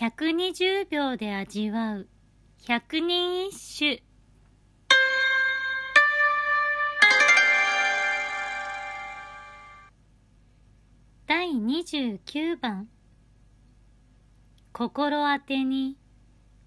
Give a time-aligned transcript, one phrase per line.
[0.00, 2.08] 120秒で味わう。
[2.64, 4.00] 百人一首
[11.26, 12.88] 第29番
[14.72, 15.96] 心当てに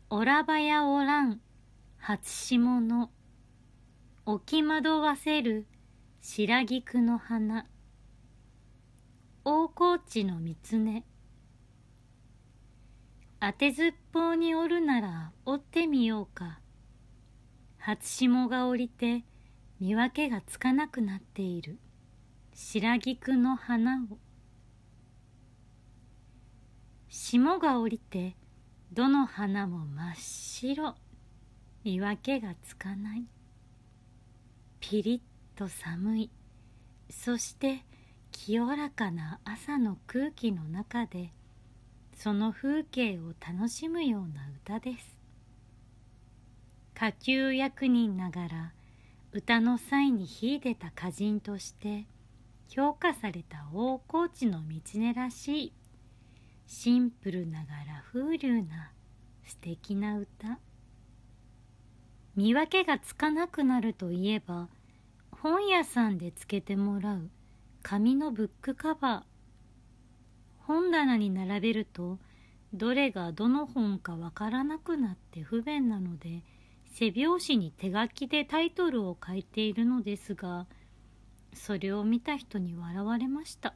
[0.09, 1.39] おらばやおらん
[1.99, 3.11] 初霜の
[4.25, 5.67] 置き惑わせる
[6.19, 7.65] 白菊の花。
[9.45, 11.10] 大河内の三常
[13.43, 16.59] 当てずっぽうにおるなら折ってみようか。
[17.79, 19.23] 初霜が降りて
[19.79, 21.79] 見分けがつかなくなっている。
[22.53, 24.19] 白菊の花を。
[27.09, 28.35] 霜が降りて
[28.93, 30.95] どの花も真っ白。
[31.83, 33.25] 見分けがつかない。
[34.79, 36.29] ピリッと寒い。
[37.09, 37.83] そして
[38.31, 41.33] 清らかな朝の空気の中で
[42.23, 45.17] その風景を楽しむような歌です。
[46.93, 48.73] 下級役人ながら
[49.31, 52.05] 歌の際に秀でた歌人として
[52.69, 55.73] 評価された大河内の道根らしい
[56.67, 58.91] シンプルながら風流な
[59.43, 60.59] 素敵な歌。
[62.35, 64.69] 見分けがつかなくなるといえば
[65.31, 67.31] 本屋さんでつけてもらう
[67.81, 69.30] 紙のブックカバー。
[70.71, 72.17] 本棚に並べると
[72.73, 76.43] どれがどの本かわからなくなって不便なので
[76.97, 80.67] 背表紙に手書きでタイトルを書いているのですが
[81.53, 83.75] それを見た人に笑われました。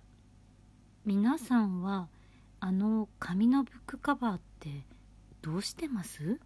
[1.06, 2.08] 皆さんは
[2.62, 4.86] あの紙のブックカバーって
[5.42, 6.40] どうしてます？